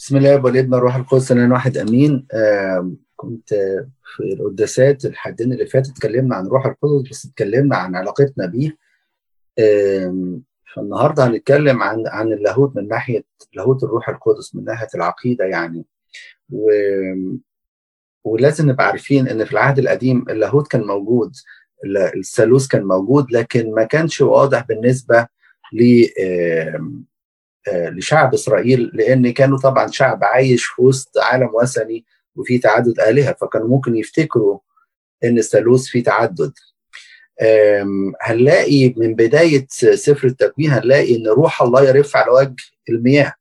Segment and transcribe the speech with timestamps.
[0.00, 2.26] بسم الله والابن الروح القدس أنا واحد أمين.
[2.32, 3.48] آه كنت
[4.16, 8.76] في القداسات الحدين اللي فاتت اتكلمنا عن الروح القدس بس اتكلمنا عن علاقتنا بيه.
[9.58, 10.38] آه
[10.74, 13.24] فالنهاردة هنتكلم عن عن اللاهوت من ناحية
[13.54, 15.84] لاهوت الروح القدس من ناحية العقيدة يعني.
[16.50, 16.70] و
[18.24, 21.32] ولازم نبقى عارفين إن في العهد القديم اللاهوت كان موجود
[22.16, 25.26] الثالوث كان موجود لكن ما كانش واضح بالنسبة
[25.72, 26.04] ل
[27.68, 32.04] لشعب إسرائيل لأن كانوا طبعا شعب عايش في وسط عالم وثني
[32.36, 34.58] وفي تعدد آلهة فكانوا ممكن يفتكروا
[35.24, 36.52] إن الثالوث فيه تعدد.
[38.22, 42.54] هنلاقي من بداية سفر التكوين هنلاقي إن روح الله يرف على وجه
[42.88, 43.34] المياه.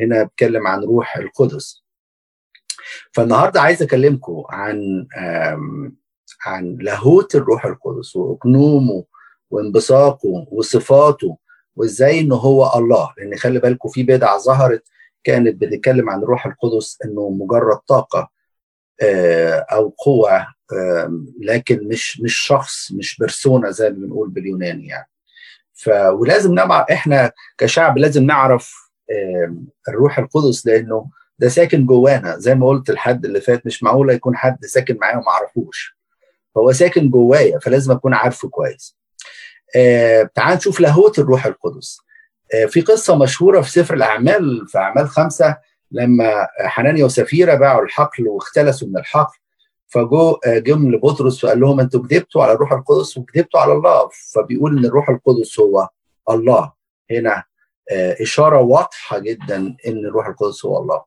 [0.00, 1.84] هنا بتكلم عن روح القدس.
[3.12, 5.06] فالنهاردة عايز أكلمكم عن
[6.46, 9.04] عن لاهوت الروح القدس وأقنومه
[9.50, 11.38] وانبثاقه وصفاته
[11.80, 14.82] وازاي إن هو الله؟ لأن خلي بالكم في بدعة ظهرت
[15.24, 18.30] كانت بتتكلم عن الروح القدس إنه مجرد طاقة
[19.72, 20.46] أو قوة
[21.42, 25.08] لكن مش مش شخص مش بيرسونا زي ما بنقول باليوناني يعني.
[25.74, 28.90] ف ولازم نعرف إحنا كشعب لازم نعرف
[29.88, 32.38] الروح القدس لأنه ده ساكن جوانا.
[32.38, 35.96] زي ما قلت الحد اللي فات مش معقولة يكون حد ساكن معايا وما أعرفوش.
[36.54, 38.96] فهو ساكن جوايا فلازم أكون عارفه كويس.
[38.96, 38.99] آه
[40.34, 41.98] تعال نشوف لاهوت الروح القدس.
[42.54, 45.56] آه في قصة مشهورة في سفر الأعمال في أعمال خمسة
[45.90, 49.38] لما حنانيا وسفيرة باعوا الحقل واختلسوا من الحقل
[49.86, 54.08] فجو آه جم لبطرس وقال لهم أنتوا كذبتوا على الروح القدس وكذبتوا على الله.
[54.34, 55.88] فبيقول إن الروح القدس هو
[56.30, 56.72] الله.
[57.10, 57.44] هنا
[58.20, 61.02] إشارة واضحة جدا إن الروح القدس هو الله.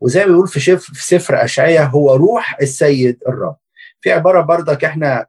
[0.00, 3.56] وزي ما بيقول في, شف في سفر أشعية هو روح السيد الرب.
[4.00, 5.26] في عبارة بردك إحنا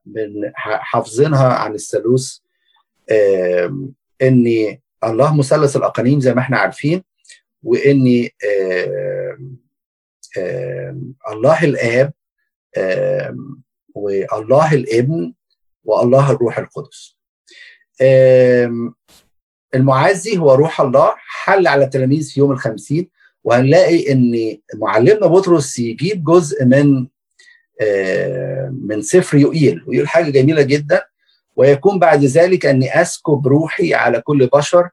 [0.56, 2.38] حافظينها عن الثالوث
[4.22, 7.04] ان الله مثلث الأقانيم زي ما إحنا عارفين
[7.64, 8.28] وان
[11.32, 12.14] الله الآب
[13.96, 15.34] والله الابن
[15.84, 17.18] والله الروح القدس.
[19.76, 23.10] المعزي هو روح الله حل على التلاميذ في يوم الخمسين
[23.44, 27.08] وهنلاقي إن معلمنا بطرس يجيب جزء من
[28.88, 31.06] من سفر يوئيل ويقول حاجة جميلة جدا.
[31.56, 34.90] ويكون بعد ذلك أني أسكب روحي على كل بشر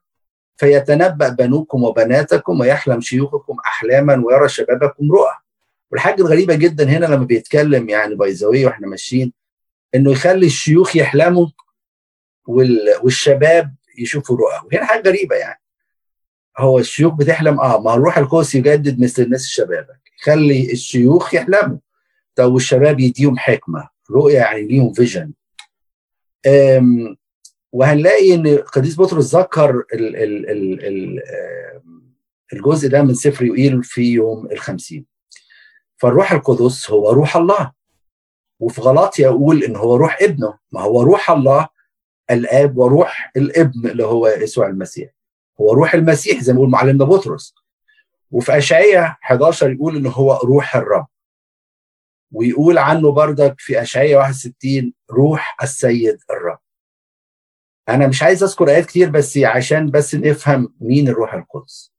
[0.56, 5.32] فيتنبأ بنوكم وبناتكم ويحلم شيوخكم أحلاما ويرى شبابكم رؤى.
[5.90, 9.32] والحاجة الغريبة جدا هنا لما بيتكلم يعني بايزاوية وإحنا ماشيين
[9.94, 11.46] إنه يخلي الشيوخ يحلموا
[13.02, 14.60] والشباب يشوفوا رؤى.
[14.66, 15.60] وهنا حاجة غريبة يعني.
[16.58, 21.78] هو الشيوخ بتحلم آه ما الروح القدس يجدد مثل الناس شبابك يخلي الشيوخ يحلموا.
[22.34, 25.32] طب والشباب يديهم حكمة رؤية يعني ليهم فيجن
[27.72, 31.22] وهنلاقي إن قديس بطرس ذكر ال ال ال ال
[32.52, 35.06] الجزء ده من سفر يوئيل في يوم الخمسين.
[35.96, 37.72] فالروح القدس هو روح الله.
[38.60, 40.58] وفي غلاطيا يقول إن هو روح ابنه.
[40.72, 41.68] ما هو روح الله
[42.30, 45.10] الآب وروح الابن اللي هو يسوع المسيح.
[45.60, 47.54] هو روح المسيح زي ما بيقول معلمنا بطرس.
[48.30, 51.06] وفي اشعياء 11 يقول إن هو روح الرب.
[52.32, 56.58] ويقول عنه بردك في اشعياء 61 روح السيد الرب.
[57.88, 61.92] أنا مش عايز أذكر آيات كتير بس عشان بس نفهم مين الروح القدس.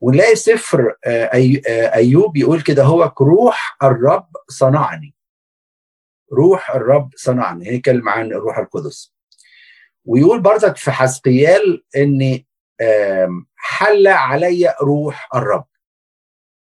[0.00, 1.62] ونلاقي سفر أي
[1.94, 5.14] أيوب يقول كده هو روح الرب صنعني.
[6.32, 7.66] روح الرب صنعني.
[7.68, 9.14] هيكلم عن الروح القدس.
[10.04, 12.44] ويقول بردك في حسقيال إن
[13.56, 15.66] حل علي روح الرب.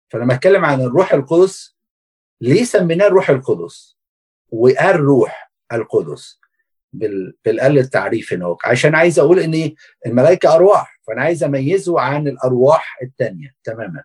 [0.09, 1.72] فلما أتكلم عن الروح القدس
[2.43, 3.97] ليه سميناه الروح القدس.
[4.51, 6.39] وقال روح القدس.
[6.93, 8.57] بالقل التعريف هنا.
[8.63, 14.03] عشان عايز أقول إن الملائكة أرواح فأنا عايز أميزه عن الأرواح الثانية تماما.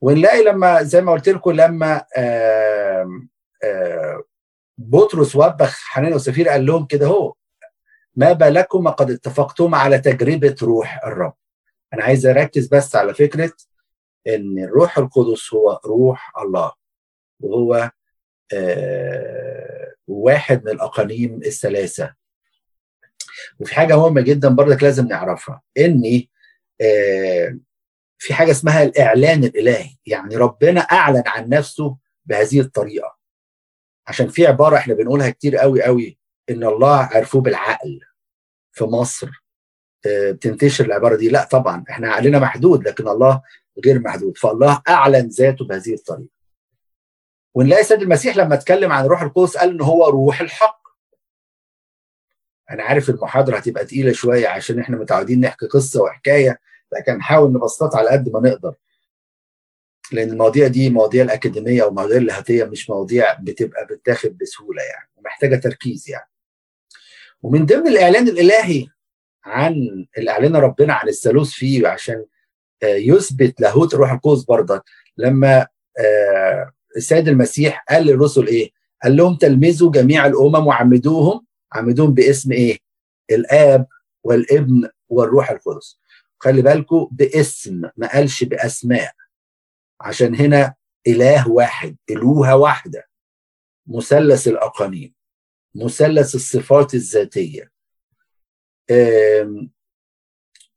[0.00, 3.28] ونلاقي لما زي ما قلت لكم لما آآ
[3.64, 4.22] آآ
[4.78, 7.34] بطرس وبخ حنان وسفير قال لهم كده هو
[8.14, 11.34] ما بالكم قد اتفقتم على تجربة روح الرب.
[11.94, 13.52] أنا عايز أركز بس على فكرة
[14.26, 16.72] إن الروح القدس هو روح الله.
[17.40, 17.90] وهو
[18.52, 22.14] آه واحد من الاقانيم الثلاثة.
[23.58, 26.22] وفي حاجة مهمة جدا برضك لازم نعرفها إن
[26.80, 27.58] آه
[28.18, 31.96] في حاجة اسمها الإعلان الإلهي يعني ربنا أعلن عن نفسه
[32.26, 33.16] بهذه الطريقة.
[34.06, 36.18] عشان في عبارة إحنا بنقولها كتير قوي قوي
[36.50, 38.00] إن الله عرفوه بالعقل
[38.72, 39.30] في مصر.
[40.06, 43.42] آه بتنتشر العبارة دي؟ لا طبعا إحنا عقلنا محدود لكن الله
[43.84, 44.38] غير محدود.
[44.38, 46.35] فالله أعلن ذاته بهذه الطريقة.
[47.56, 50.80] ونلاقي السيد المسيح لما اتكلم عن روح القدس قال إن هو روح الحق.
[52.70, 56.60] أنا عارف المحاضرة هتبقى تقيلة شوية عشان إحنا متعودين نحكي قصة وحكاية
[56.92, 58.74] لكن نحاول نبسطها على قد ما نقدر.
[60.12, 65.56] لأن المواضيع دي مواضيع الأكاديمية أو المواضيع اللاهوتيه مش مواضيع بتبقى بتاخد بسهولة يعني ومحتاجة
[65.56, 66.30] تركيز يعني.
[67.42, 68.86] ومن ضمن الإعلان الإلهي
[69.44, 72.24] عن الإعلان ربنا عن الثالوث فيه عشان
[72.82, 74.82] يثبت لاهوت الروح القدس برضك
[75.16, 75.66] لما
[76.96, 78.70] السيد المسيح قال للرسل إيه؟
[79.02, 82.78] قال لهم تلمذوا جميع الأمم وعمدوهم عمدوهم باسم إيه؟
[83.30, 83.86] الآب
[84.24, 86.00] والابن والروح القدس.
[86.38, 89.12] خلي بالكم باسم ما قالش بأسماء
[90.00, 90.74] عشان هنا
[91.06, 93.08] إله واحد إلوهة واحدة
[93.86, 95.14] مثلث الأقانيم
[95.74, 97.70] مثلث الصفات الذاتية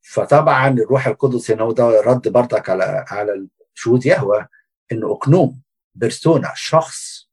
[0.02, 4.48] فطبعا الروح القدس هنا وده رد برضك على على شهود يهوى
[4.92, 5.62] انه أقنوم
[5.96, 7.30] بيرسونا شخص.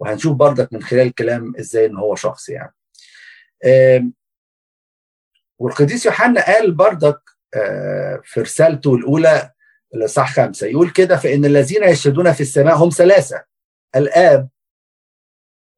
[0.00, 2.74] وهنشوف برضك من خلال الكلام إزاي إن هو شخص يعني.
[5.58, 7.20] والقديس يوحنا قال برضك
[8.22, 9.50] في رسالته الأولى
[9.94, 13.44] الاصحاح خمسة يقول كده فإن الذين يشهدون في السماء هم ثلاثة
[13.96, 14.48] الآب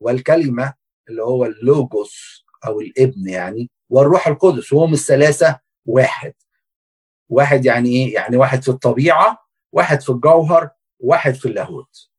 [0.03, 0.75] والكلمة
[1.09, 6.35] اللي هو اللوجوس أو الابن يعني والروح القدس وهم الثلاثة واحد.
[7.29, 10.71] واحد يعني إيه؟ يعني واحد في الطبيعة واحد في الجوهر
[11.01, 12.11] واحد في اللاهوت.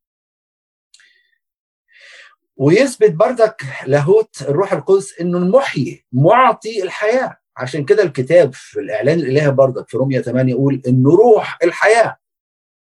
[2.57, 7.37] ويثبت بردك لاهوت الروح القدس إنه المحيي معطي الحياة.
[7.57, 12.17] عشان كده الكتاب في الإعلان الإلهي بردك في روميا 8 يقول انه روح الحياة.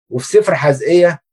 [0.10, 1.24] وفي سفر حزقية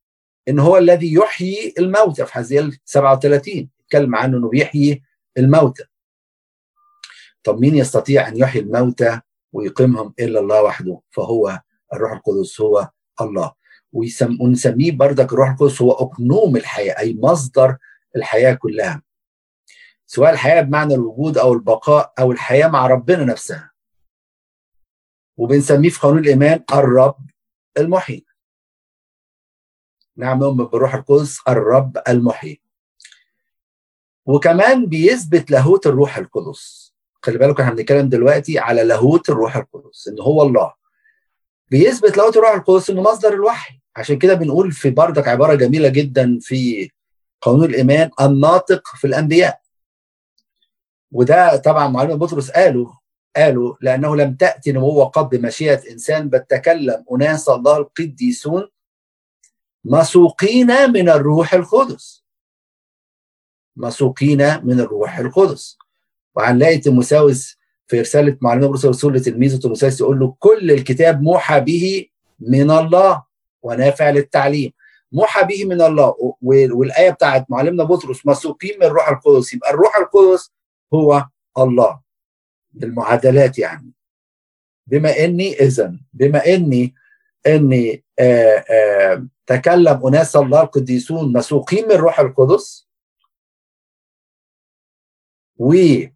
[0.49, 2.27] إن هو الذي يحيي الموتى.
[2.27, 5.03] في حزقيال 37 اتكلم عنه إنه بيحيي
[5.39, 5.85] الموتى.
[7.45, 9.21] طب مين يستطيع أن يحيي الموتى
[9.53, 11.61] ويقيمهم إلا الله وحده؟ فهو
[11.93, 12.91] الروح القدس هو
[13.21, 13.53] الله.
[13.95, 17.77] ونسميه بردك الروح القدس هو أقنوم الحياة أي مصدر
[18.17, 19.03] الحياة كلها.
[20.07, 23.71] سواء الحياة بمعنى الوجود أو البقاء أو الحياة مع ربنا نفسها.
[25.37, 27.17] وبنسميه في قانون الإيمان الرب
[27.79, 28.27] المحيي
[30.17, 32.63] نعم نؤمن بالروح القدس الرب المحيي
[34.27, 36.95] وكمان بيثبت لاهوت الروح القدس.
[37.23, 40.75] خلي بالكم إحنا بنتكلم دلوقتي على لاهوت الروح القدس إن هو الله.
[41.71, 43.81] بيثبت لاهوت الروح القدس إنه مصدر الوحي.
[43.97, 46.91] عشان كده بنقول في بردك عبارة جميلة جدا في
[47.41, 49.61] قانون الإيمان الناطق في الأنبياء.
[51.13, 52.93] وده طبعا معلم بطرس قالوا
[53.37, 58.69] قالوا لأنه لم تأتي نبوة قط بمشيئة إنسان بل تكلم أناس الله القديسون
[59.85, 62.25] مسوقين من الروح القدس.
[63.77, 65.79] مسوقين من الروح القدس.
[66.37, 67.57] وهنلاقي تيموساوس
[67.87, 72.07] في رسالة معلمه بولس الرسول لتلميذه تيموساوس يقول له كل الكتاب موحى به
[72.41, 73.34] من الله.
[73.65, 74.73] ونافع للتعليم.
[75.13, 76.15] موحى به من الله.
[76.43, 79.55] والآية بتاعت معلمنا بطرس مسوقين من الروح القدس.
[79.55, 80.53] يبقى الروح القدس
[80.95, 81.27] هو
[81.59, 82.01] الله.
[82.73, 83.93] بالمعادلات يعني.
[84.87, 86.95] بما إني اذا بما إني
[87.47, 92.89] إني آآ آآ تكلم أناس الله القديسون مسوقين من الروح القدس
[95.57, 96.11] وفي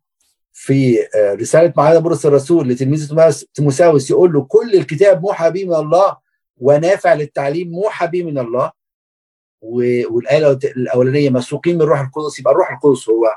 [1.17, 3.15] رسالة معلمنا بولس الرسول لتلميذ
[3.55, 6.17] تيموساوس يقول له كل الكتاب موحى به من الله
[6.61, 8.73] ونافع للتعليم موحى به من الله.
[10.11, 13.37] والآية الأولانية مسوقين من الروح القدس يبقى الروح القدس هو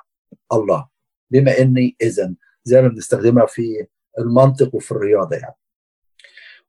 [0.54, 0.88] الله.
[1.32, 2.34] بما اني اذا
[2.64, 3.88] زي ما بنستخدمها في
[4.20, 5.56] المنطق وفي الرياضة يعني.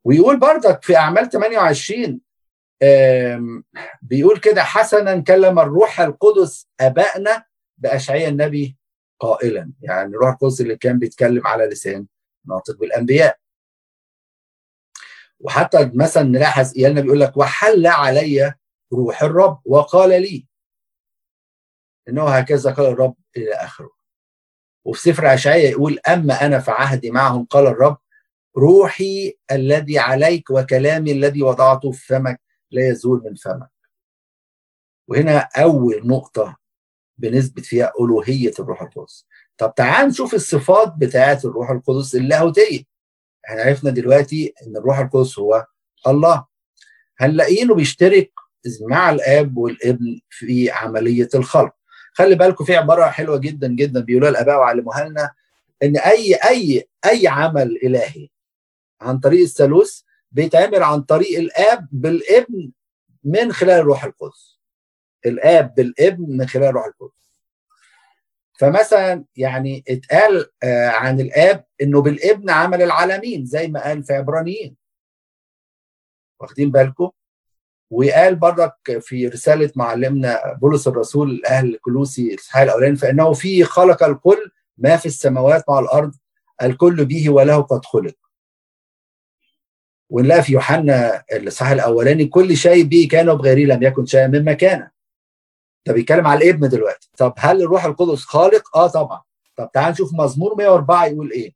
[0.04, 2.20] ويقول بردك في أعمال 28
[4.02, 7.44] بيقول كده حسنا كلم الروح القدس ابائنا
[7.78, 8.76] بأشعياء النبي
[9.21, 9.73] قائلا.
[9.80, 12.06] يعني الروح القدس اللي كان بيتكلم على لسان
[12.49, 13.38] ناطق بالأنبياء.
[15.42, 18.54] وحتى مثلا نلاحظ إيالنا بيقول لك وحل علي
[18.92, 20.46] روح الرب وقال لي.
[22.08, 23.90] إنه هكذا قال الرب إلى آخره.
[24.84, 27.99] وفي سفر اشعياء يقول أما أنا فعهدي معهم قال الرب
[28.56, 33.70] روحي الذي عليك وكلامي الذي وضعته في فمك لا يزول من فمك.
[35.08, 36.56] وهنا أول نقطة
[37.18, 39.26] بنثبت فيها ألوهية الروح القدس.
[39.58, 42.91] طب تعال نشوف الصفات بتاعة الروح القدس اللاهوتية.
[43.49, 45.66] إحنا عرفنا دلوقتي إن الروح القدس هو
[46.06, 46.46] الله.
[47.18, 48.32] هنلاقيه بيشترك
[48.80, 51.72] مع الآب والابن في عملية الخلق.
[52.12, 55.32] خلي بالكم في عبارة حلوة جدا جدا بيقولوها الاباء وعلموها لنا
[55.82, 58.28] إن أي أي أي عمل إلهي
[59.00, 60.00] عن طريق الثالوث
[60.32, 62.70] بيتعمل عن طريق الآب بالابن
[63.25, 64.58] من خلال الروح القدس.
[65.26, 67.22] الآب بالابن من خلال الروح القدس.
[68.62, 70.47] فمثلا يعني اتقال
[70.88, 74.76] عن الآب إنه بالابن عمل العالمين زي ما قال في عبرانيين.
[76.40, 77.11] واخدين بالكم؟
[77.90, 84.50] وقال برضك في رسالة معلمنا بولس الرسول لأهل كلوسي الإصحاح الأولاني فإنه فيه خلق الكل
[84.78, 86.14] ما في السماوات مع الأرض
[86.62, 88.14] الكل به وله قد خلق.
[90.11, 94.88] ونلاقي في يوحنا الإصحاح الأولاني كل شيء به كان بغيري لم يكن شيئا مما كان.
[95.87, 97.11] ده بيتكلم على الابن دلوقتي.
[97.19, 99.23] طب هل الروح القدس خالق؟ آه طبعا.
[99.57, 101.55] طب تعال نشوف مزمور 104 يقول إيه.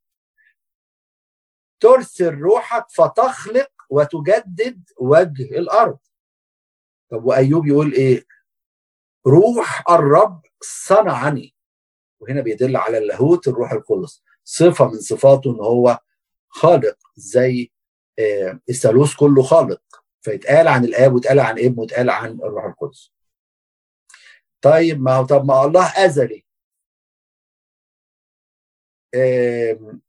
[1.81, 5.99] ترسل روحك فتخلق وتجدد وجه الأرض.
[7.11, 8.27] طب وأيوب يقول إيه؟
[9.27, 11.55] روح الرب صنعني.
[12.21, 14.23] وهنا بيدل على اللاهوت الروح القدس.
[14.45, 15.99] صفة من صفاته إن هو
[16.49, 17.71] خالق زي
[18.69, 19.83] الثالوث كله خالق.
[20.21, 23.13] فيتقال عن الآب ويتقال عن ابن ويتقال عن الروح القدس.
[24.71, 26.45] طيب ما هو طب ما الله ازلي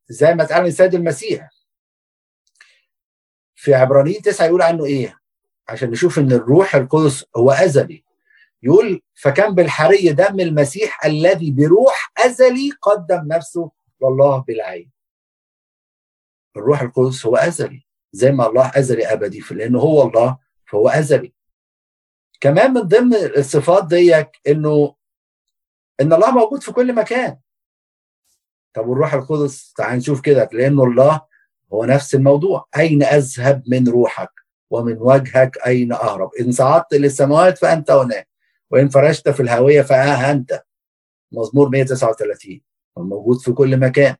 [0.09, 1.49] زي ما اتقال السيد المسيح.
[3.55, 5.19] في عبرانيين تسعة يقول عنه إيه؟
[5.67, 8.03] عشان نشوف إن الروح القدس هو ازلي
[8.63, 13.71] يقول فكان بالحري دم المسيح الذي بروح ازلي قدم نفسه
[14.01, 14.91] لله بالعين.
[16.57, 20.37] الروح القدس هو ازلي زي ما الله ازلي أبدي لأنه هو الله
[20.71, 21.33] فهو ازلي
[22.39, 24.95] كمان من ضمن الصفات ديك إنه
[26.01, 27.37] إن الله موجود في كل مكان.
[28.73, 31.21] طب والروح القدس؟ تعال نشوف كده لأنه الله
[31.73, 32.67] هو نفس الموضوع.
[32.77, 34.31] أين أذهب من روحك؟
[34.69, 38.27] ومن وجهك أين أهرب؟ إن صعدت للسماوات فأنت هناك
[38.71, 40.63] وإن فرشت في الهوية فها أنت.
[41.31, 42.61] مزمور 139
[42.97, 44.15] موجود في كل مكان.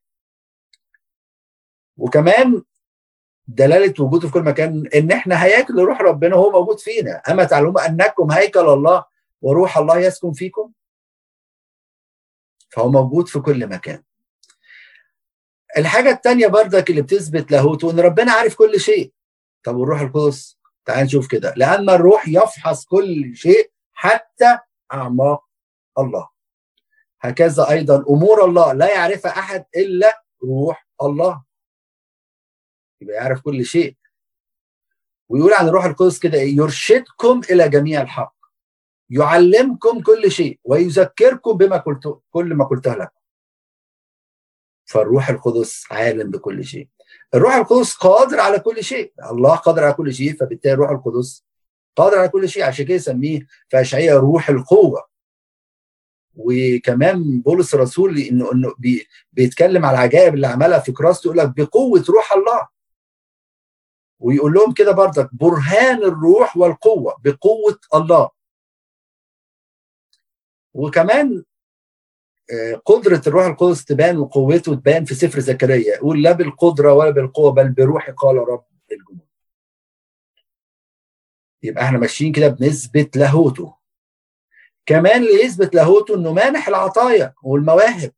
[1.97, 2.63] وكمان
[3.47, 7.21] دلالة وجوده في كل مكان إن إحنا هياكل روح ربنا هو موجود فينا.
[7.29, 9.05] أما تعلمون أنكم هيكل الله
[9.41, 10.71] وروح الله يسكن فيكم؟
[12.69, 14.03] فهو موجود في كل مكان.
[15.77, 19.13] الحاجة الثانية بردك اللي بتثبت لاهوته إن ربنا عارف كل شيء.
[19.63, 21.53] طب والروح القدس؟ تعال نشوف كده.
[21.57, 24.57] لأن الروح يفحص كل شيء حتى
[24.93, 25.43] أعماق
[25.99, 26.29] الله.
[27.21, 31.46] هكذا أيضا أمور الله لا يعرفها أحد إلا روح الله.
[33.01, 33.95] يبقى يعرف كل شيء.
[35.29, 38.35] ويقول عن الروح القدس كده إيه يرشدكم إلى جميع الحق.
[39.09, 43.17] يعلمكم كل شيء ويذكركم بما قلت كل ما قلته لكم.
[44.85, 46.87] فالروح القدس عالم بكل شيء.
[47.33, 49.13] الروح القدس قادر على كل شيء.
[49.31, 51.45] الله قادر على كل شيء فبالتالي الروح القدس
[51.95, 52.63] قادر على كل شيء.
[52.63, 55.07] عشان كده يسميه في اشعياء روح القوة.
[56.35, 61.53] وكمان بولس الرسول إنه إنه بي بيتكلم على العجائب اللي عملها في كراسته يقول لك
[61.57, 62.67] بقوة روح الله.
[64.19, 68.29] ويقول لهم كده بردك برهان الروح والقوة بقوة الله.
[70.73, 71.43] وكمان
[72.85, 75.95] قدرة الروح القدس تبان وقوته تبان في سفر زكريا.
[75.95, 79.27] يقول لا بالقدرة ولا بالقوة بل بروحي قال رب الجنود
[81.63, 83.75] يبقى إحنا ماشيين كده بنثبت لاهوته.
[84.85, 88.11] كمان اللي يثبت لاهوته إنه مانح العطايا والمواهب.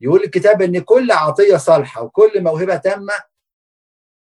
[0.00, 3.12] يقول الكتاب إن كل عطية صالحة وكل موهبة تامة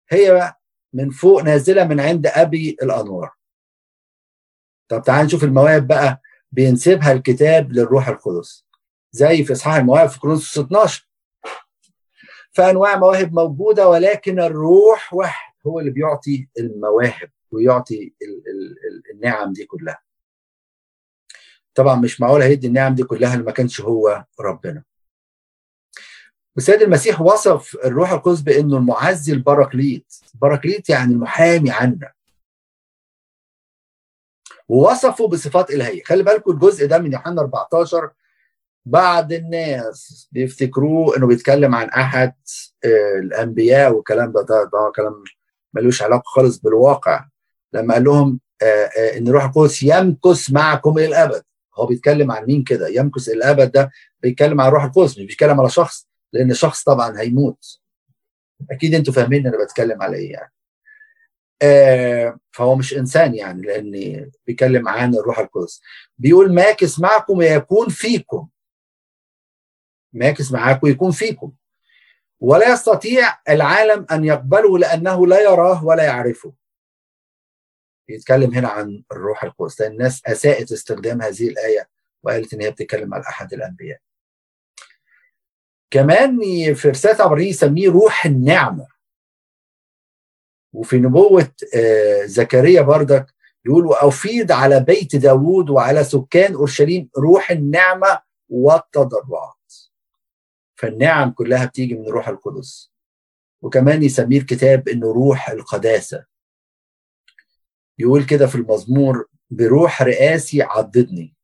[0.09, 0.55] هي
[0.93, 3.31] من فوق نازلة من عند أبي الأنوار.
[4.89, 6.21] طب تعال نشوف المواهب بقى
[6.53, 8.67] بينسبها الكتاب للروح القدس.
[9.13, 11.09] زي في إصحاح المواهب في كورنثوس 12
[12.53, 19.65] فأنواع مواهب موجودة ولكن الروح واحد هو اللي بيعطي المواهب ويعطي ال ال النعم دي
[19.67, 20.03] كلها.
[21.75, 24.85] طبعا مش معقول هيدي النعم دي كلها اللي ما كانش هو ربنا.
[26.57, 32.13] والسيد المسيح وصف الروح القدس بأنه المعزي البراكليت البراكليت يعني المحامي عنا.
[34.69, 36.03] ووصفه بصفات إلهية.
[36.03, 38.11] خلي بالكم الجزء ده من يوحنا 14
[38.87, 42.33] بعض الناس بيفتكروه إنه بيتكلم عن أحد
[43.23, 45.25] الأنبياء والكلام ده ده, ده كلام
[45.75, 47.25] ملوش علاقة خالص بالواقع.
[47.73, 48.41] لما قال لهم
[49.17, 51.43] إن الروح القدس يمكث معكم إلى الأبد.
[51.79, 53.91] هو بيتكلم عن مين كده؟ يمكث إلى الأبد ده
[54.23, 56.09] بيتكلم عن الروح القدس مش بيتكلم على شخص.
[56.33, 57.81] لأن الشخص طبعا هيموت.
[58.71, 60.53] أكيد أنتوا فاهمين أنا بتكلم على إيه يعني.
[61.63, 63.91] آه فهو مش إنسان يعني لأن
[64.47, 65.83] بيتكلم عن الروح القدس.
[66.19, 68.49] بيقول ماكث معكم ويكون فيكم.
[70.13, 71.53] ماكث معاكم يكون فيكم.
[72.41, 76.53] ولا يستطيع العالم أن يقبله لأنه لا يراه ولا يعرفه.
[78.09, 79.81] بيتكلم هنا عن الروح القدس.
[79.81, 81.89] الناس أساءت استخدام هذه الآية
[82.23, 84.01] وقالت إن هي بتتكلم على أحد الأنبياء.
[85.91, 86.39] كمان
[86.75, 88.87] في رسالة عبرانيين يسميه روح النعمة.
[90.73, 91.53] وفي نبوة
[92.25, 93.35] زكريا بردك
[93.67, 99.75] يقول وأفيض على بيت داوود وعلى سكان أورشليم روح النعمة والتضرعات.
[100.77, 102.93] فالنعم كلها بتيجي من روح القدس.
[103.63, 106.25] وكمان يسميه الكتاب إنه روح القداسة.
[107.99, 111.36] يقول كده في المزمور بروح رئاسي عضدني.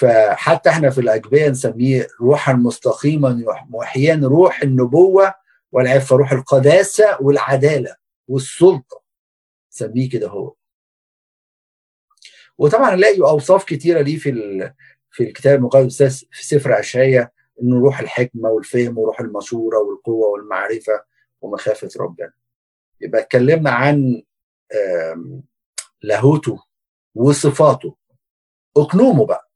[0.00, 5.34] فحتى إحنا في الأجبية نسميه روحا مستقيما محيان روح النبوة
[5.72, 7.96] والعفة روح القداسة والعدالة
[8.28, 9.02] والسلطة.
[9.70, 10.54] سميه كده هو.
[12.58, 14.30] وطبعا نلاقي أوصاف كتيرة ليه في
[15.10, 17.30] في الكتاب المقدس في سفر اشعياء
[17.62, 21.04] إنه روح الحكمة والفهم وروح المشورة والقوة والمعرفة
[21.40, 22.32] ومخافة ربنا.
[23.00, 24.22] يبقى اتكلمنا عن
[26.02, 26.62] لاهوته
[27.14, 27.96] وصفاته.
[28.76, 29.49] أقنومه بقى.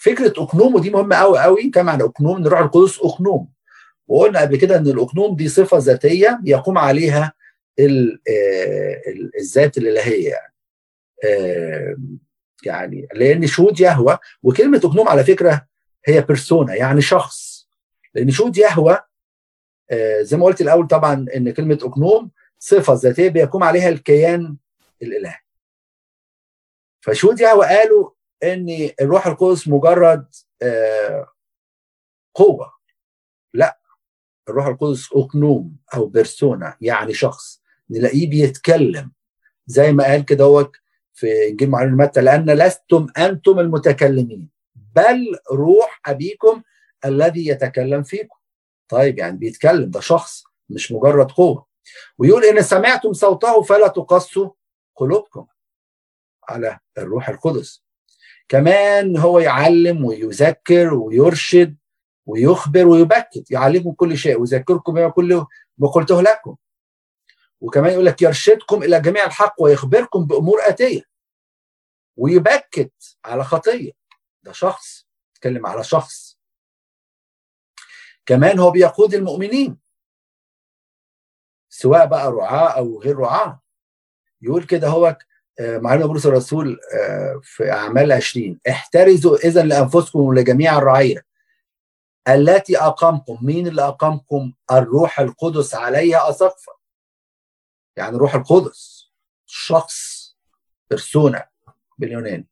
[0.00, 3.48] فكرة اقنومه دي مهمة قوي قوي كما عن أقنوم الروح القدس أقنوم.
[4.08, 7.32] وقلنا قبل كده إن الأقنوم دي صفة ذاتية يقوم عليها
[9.40, 10.52] الذات الإلهية يعني.
[12.64, 15.66] يعني لأن شهود يهوى وكلمة أقنوم على فكرة
[16.06, 17.68] هي بيرسونا يعني شخص.
[18.14, 18.98] لأن شهود يهوى
[20.20, 24.56] زي ما قلت الأول طبعا إن كلمة أقنوم صفة ذاتية بيقوم عليها الكيان
[25.02, 25.38] الإلهي.
[27.00, 28.10] فشهود يهوى قالوا
[28.42, 30.34] إن الروح القدس مجرد
[32.34, 32.72] قوة.
[33.54, 33.80] لا
[34.48, 39.12] الروح القدس أقنوم أو بيرسونا يعني شخص نلاقيه بيتكلم.
[39.66, 40.70] زي ما قال كده هو
[41.12, 46.62] في انجيل معلم متى لأن لستم أنتم المتكلمين بل روح أبيكم
[47.04, 48.36] الذي يتكلم فيكم.
[48.88, 51.66] طيب يعني بيتكلم ده شخص مش مجرد قوة.
[52.18, 54.50] ويقول إن سمعتم صوته فلا تقصوا
[54.96, 55.46] قلوبكم
[56.48, 57.82] على الروح القدس.
[58.48, 61.76] كمان هو يعلم ويذكر ويرشد
[62.26, 65.44] ويخبر ويبكت يعلمكم كل شيء ويذكركم بما كل
[65.78, 66.56] ما قلته لكم.
[67.60, 71.02] وكمان يقول لك يرشدكم إلى جميع الحق ويخبركم بأمور آتية.
[72.16, 73.92] ويبكت على خطية.
[74.42, 76.38] ده شخص يتكلم على شخص.
[78.26, 79.78] كمان هو بيقود المؤمنين.
[81.68, 83.62] سواء بقى رعاة أو غير رعاة.
[84.42, 85.18] يقول كده هو
[85.60, 86.78] معلم بولس الرسول
[87.42, 91.24] في أعمال 20 احترزوا اذا لأنفسكم ولجميع الرعيه
[92.28, 96.72] التي اقامكم مين اللي اقامكم الروح القدس عليها اسقفا
[97.96, 99.12] يعني الروح القدس
[99.46, 100.28] شخص
[100.90, 101.48] بيرسونا
[101.98, 102.48] باليوناني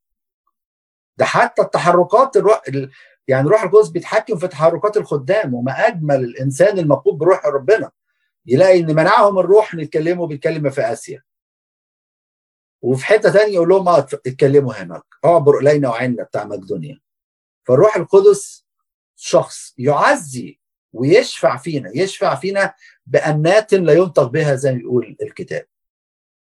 [1.16, 2.62] ده حتى التحركات الروح
[3.28, 7.90] يعني الروح القدس بيتحكم في تحركات الخدام وما أجمل الإنسان المقود بروح ربنا.
[8.46, 11.22] يلاقي إن منعهم الروح نتكلموا بيتكلم في آسيا.
[12.86, 15.02] وفي حتة ثانية يقول لهم آه اتكلموا هناك.
[15.24, 17.00] اعبر إلينا وعنا بتاع مقدونيا.
[17.64, 18.66] فالروح القدس
[19.16, 20.60] شخص يعزي
[20.92, 22.74] ويشفع فينا يشفع فينا
[23.06, 25.66] بأنات لا ينطق بها زي ما يقول الكتاب.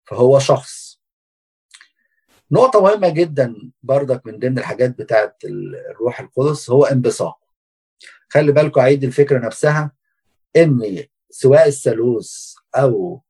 [0.06, 1.00] فهو شخص.
[2.52, 7.47] نقطة مهمة جدا بردك من ضمن الحاجات بتاعت الروح القدس هو انبساط
[8.30, 9.91] خلي بالكم عيد الفكرة نفسها
[10.56, 13.21] إن سواء الثالوث أو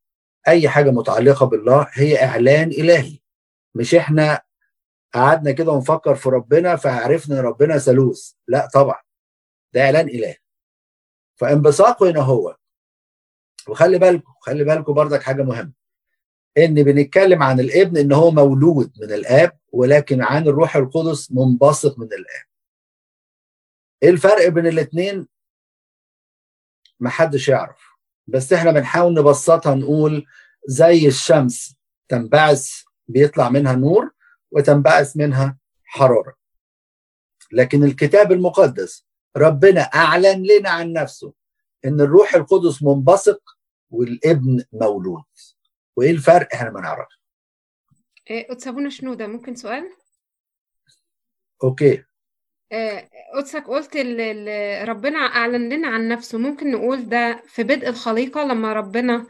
[0.47, 3.19] أي حاجة متعلقة بالله هي إعلان إلهي.
[3.75, 4.41] مش إحنا
[5.13, 8.31] قعدنا كده ونفكر في ربنا فعرفنا إن ربنا ثالوث.
[8.47, 9.01] لا طبعا.
[9.73, 10.37] ده إعلان الهي
[11.35, 12.57] فانبساطه هنا هو.
[13.67, 15.73] وخلي بالكم خلي بالكم بردك حاجة مهمة.
[16.57, 22.05] إن بنتكلم عن الإبن إن هو مولود من الآب ولكن عن الروح القدس منبسط من
[22.13, 22.45] الآب.
[24.03, 25.27] إيه الفرق بين الاثنين
[26.99, 27.86] محدش يعرف.
[28.27, 30.25] بس إحنا بنحاول نبسطها نقول
[30.65, 31.75] زي الشمس
[32.09, 32.71] تنبعث
[33.07, 34.11] بيطلع منها نور
[34.51, 36.35] وتنبعث منها حرارة.
[37.51, 39.05] لكن الكتاب المقدس
[39.37, 41.33] ربنا أعلن لنا عن نفسه
[41.85, 43.41] إن الروح القدس منبثق
[43.89, 45.23] والابن مولود.
[45.95, 47.21] وإيه الفرق؟ إحنا ما نعرفش.
[48.49, 49.83] قدس شنودة ممكن سؤال؟
[51.63, 52.03] أوكي.
[53.35, 53.97] قدسك قلت
[54.89, 56.37] ربنا أعلن لنا عن نفسه.
[56.37, 59.25] ممكن نقول ده في بدء الخليقة لما ربنا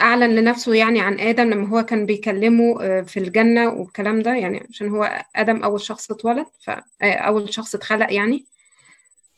[0.00, 4.88] أعلن لنفسه يعني عن آدم لما هو كان بيكلمه في الجنة والكلام ده يعني عشان
[4.88, 8.46] هو آدم أول شخص اتولد فاول شخص اتخلق يعني.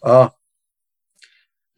[0.05, 0.33] آه.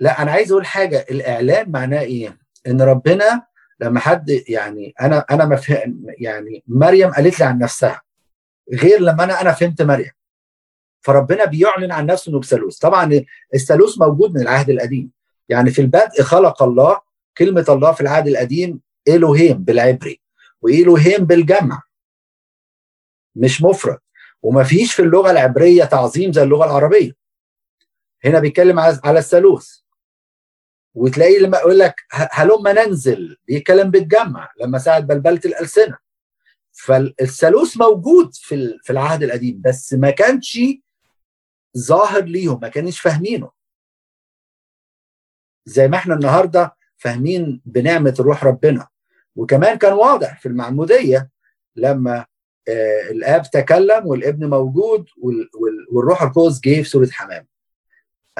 [0.00, 3.46] لا أنا عايز أقول حاجة الإعلان معناه إيه؟ إن ربنا
[3.80, 5.60] لما حد يعني أنا أنا ما
[6.18, 8.02] يعني مريم قالت لي عن نفسها
[8.74, 10.10] غير لما أنا أنا فهمت مريم.
[11.02, 12.78] فربنا بيعلن عن نفسه إنه بثالوث.
[12.78, 15.10] طبعا الثالوث موجود من العهد القديم.
[15.48, 17.00] يعني في البدء خلق الله
[17.38, 20.20] كلمة الله في العهد القديم الوهيم بالعبري
[20.62, 21.82] والوهيم بالجمع.
[23.36, 23.98] مش مفرد.
[24.42, 27.12] وما فيش في اللغة العبرية تعظيم زي اللغة العربية.
[28.24, 29.68] هنا بيتكلم على الثالوث.
[30.94, 35.98] وتلاقيه لما يقول لك هلما ننزل؟ بيتكلم بالجمع لما ساعة بلبلة الألسنة.
[36.72, 40.58] فالثالوث موجود في في العهد القديم بس ما كانش
[41.78, 43.50] ظاهر ليهم ما كانش فاهمينه.
[45.64, 48.88] زي ما إحنا النهارده فاهمين بنعمة روح ربنا.
[49.36, 51.30] وكمان كان واضح في المعمودية
[51.76, 52.26] لما
[52.68, 55.06] آه الآب تكلم والابن موجود
[55.92, 57.46] والروح القدس جه في صورة حمام.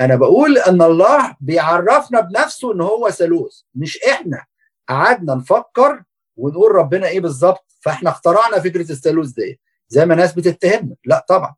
[0.01, 4.45] أنا بقول إن الله بيعرفنا بنفسه إن هو ثالوث مش إحنا.
[4.89, 6.03] قعدنا نفكر
[6.37, 11.55] ونقول ربنا إيه بالظبط فإحنا اخترعنا فكرة الثالوث دي زي ما ناس بتتهمنا لا طبعا.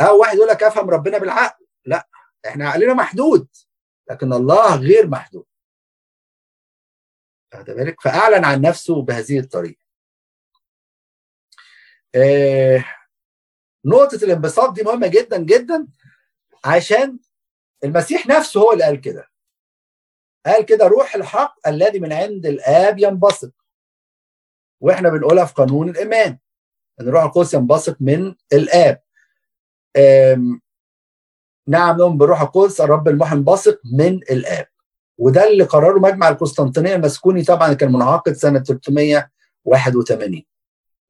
[0.00, 1.66] أو واحد يقول لك افهم ربنا بالعقل.
[1.84, 2.08] لا
[2.46, 3.48] إحنا عقلنا محدود
[4.10, 5.46] لكن الله غير محدود.
[7.54, 9.84] واخد بالك؟ فاعلن عن نفسه بهذه الطريقة.
[12.14, 12.84] آه
[13.84, 15.86] نقطة الانبساط دي مهمة جدا جدا
[16.64, 17.18] عشان
[17.84, 19.30] المسيح نفسه هو اللي قال كده.
[20.46, 23.52] قال كده روح الحق الذي من عند الآب ينبسط.
[24.80, 26.38] وإحنا بنقولها في قانون الإيمان
[27.00, 29.03] إن روح القدس ينبسط من الآب.
[31.68, 34.66] نعم نؤمن بالروح القدس الرب المحي ينبسط من الآب.
[35.18, 40.42] وده اللي قرره مجمع القسطنطينية المسكوني طبعا كان منعقد سنة 381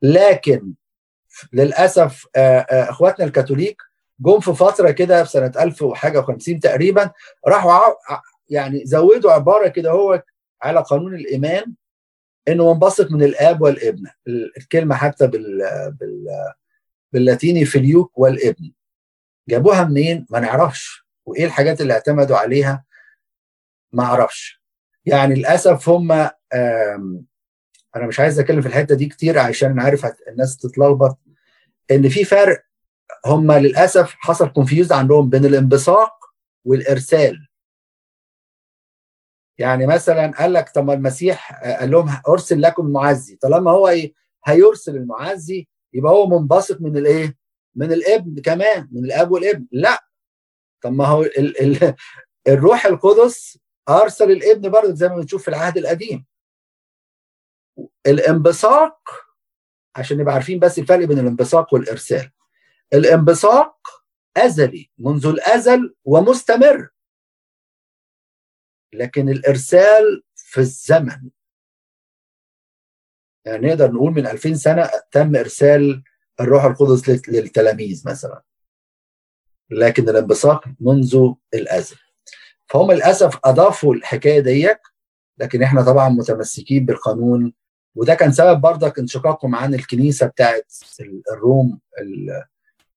[0.02, 0.74] لكن
[1.52, 2.26] للأسف
[2.70, 3.82] إخواتنا الكاثوليك
[4.20, 7.10] جم في فترة كده في سنة 1000 وحاجة و50 تقريبا
[7.46, 7.94] راحوا
[8.48, 10.22] يعني زودوا عبارة كده هو
[10.62, 11.74] على قانون الإيمان
[12.48, 14.04] إنه منبثق من الآب والابن.
[14.56, 15.58] الكلمة حتى بال,
[16.00, 16.26] بال
[17.14, 18.72] باللاتيني Filioque والإبن.
[19.48, 21.06] جابوها منين؟ ما نعرفش.
[21.26, 22.84] وإيه الحاجات اللي اعتمدوا عليها؟
[23.92, 24.62] ما أعرفش.
[25.06, 26.12] يعني للأسف هم
[27.96, 31.18] أنا مش عايز أتكلم في الحتة دي كتير عشان أنا عارف الناس تتلخبط.
[31.90, 32.64] إن في فرق
[33.26, 36.12] هم للأسف حصل confuse عندهم بين الانبثاق
[36.64, 37.48] والإرسال.
[39.58, 43.36] يعني مثلا قال لك طب المسيح قال لهم أرسل لكم المعزي.
[43.36, 43.94] طالما هو
[44.44, 47.36] هيرسل المعزي يبقى هو منبسط من الايه؟
[47.74, 49.66] من الابن كمان من الاب والابن.
[49.72, 50.06] لا.
[50.82, 51.94] طب ما هو ال ال
[52.48, 56.26] الروح القدس أرسل الابن برضه زي ما بنشوف في العهد القديم.
[58.06, 59.08] الانبثاق
[59.96, 62.30] عشان نبقى عارفين بس الفرق بين الانبثاق والإرسال.
[62.92, 63.76] الانبثاق
[64.36, 66.88] أزلي منذ الأزل ومستمر.
[68.92, 71.30] لكن الإرسال في الزمن.
[73.44, 76.02] يعني نقدر نقول من 2000 سنة تم إرسال
[76.40, 78.42] الروح القدس للتلاميذ مثلا.
[79.70, 81.96] لكن الانبثاق منذ الأزل.
[82.66, 84.80] فهم للأسف أضافوا الحكاية ديت
[85.38, 87.52] لكن إحنا طبعا متمسكين بالقانون.
[87.94, 90.72] وده كان سبب برضك انشقاقهم عن الكنيسة بتاعت
[91.32, 91.80] الروم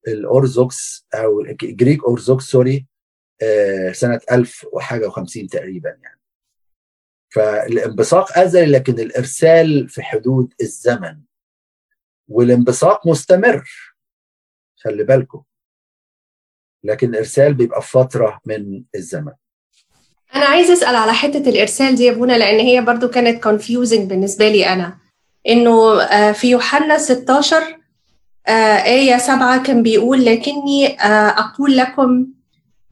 [0.07, 2.87] الارثوذكس أو ال Greek Orthodox sorry
[3.91, 6.16] سنة 1000 وحاجة و50 تقريبا يعني.
[7.29, 11.17] فالانبثاق أزلي لكن الإرسال في حدود الزمن.
[12.27, 13.69] والانبثاق مستمر
[14.83, 15.43] خلي بالكم.
[16.83, 19.31] لكن الارسال بيبقى في فترة من الزمن.
[20.35, 24.49] أنا عايز أسأل على حتة الإرسال دي يا بونا لأن هي برضو كانت كونفيوزنج بالنسبة
[24.49, 24.97] لي أنا.
[25.47, 25.97] إنه
[26.31, 27.77] في يوحنا 16
[28.85, 32.27] آية سبعة كان بيقول لكني أقول لكم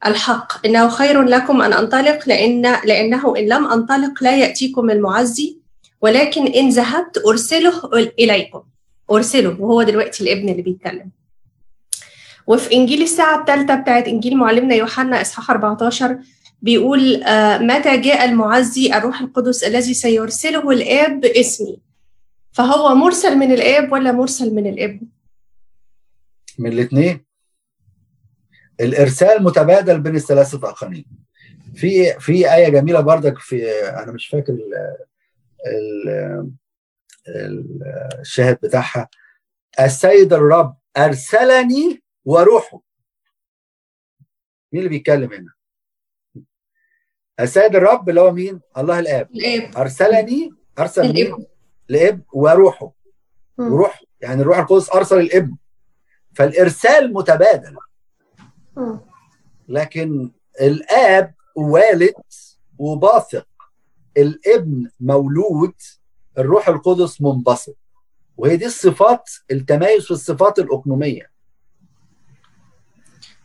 [0.06, 0.66] الحق.
[0.66, 5.58] إنه خير لكم أن أنطلق لأن لأنه إن لم أنطلق لا يأتيكم المعزي
[6.00, 8.62] ولكن إن ذهبت أرسله إليكم.
[9.10, 11.10] أرسله وهو دلوقتي الابن اللي بيتكلم.
[12.46, 16.18] وفي إنجيل الساعة الثالثة بتاعت إنجيل معلمنا يوحنا إصحاح 14
[16.62, 17.20] بيقول
[17.60, 21.78] متى جاء المعزي الروح القدس الذي سيرسله الآب باسمي
[22.52, 25.00] فهو مرسل من الآب ولا مرسل من الابن؟
[26.58, 27.25] من الاثنين.
[28.80, 31.04] الإرسال متبادل بين الثلاثة اقانيم
[31.74, 34.74] في في آية جميلة بردك في أنا مش فاكر ال
[37.28, 37.82] ال
[38.20, 39.08] الشاهد بتاعها.
[39.80, 42.80] السيد الرب أرسلني وروحه.
[44.72, 45.52] مين اللي بيتكلم هنا؟
[47.40, 49.30] السيد الرب اللي هو مين؟ الله الآب.
[49.30, 49.76] الآب.
[49.76, 51.46] أرسلني أرسل مين؟ الابن
[51.90, 52.92] الإب وروحه.
[53.58, 55.56] وروح يعني الروح القدس أرسل الابن
[56.34, 57.76] فالإرسال متبادل.
[59.68, 62.14] لكن الآب والد
[62.78, 63.46] وباثق.
[64.16, 65.74] الابن مولود
[66.38, 67.76] الروح القدس منبسط.
[68.36, 71.30] وهي دي الصفات التمايز في الصفات الأقنومية.